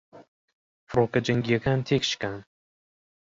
فڕۆکە 0.89 1.19
جەنگیەکان 1.25 1.79
تێکشکان 1.87 2.37